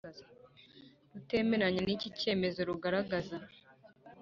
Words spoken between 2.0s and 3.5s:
cyemezoRugaragaza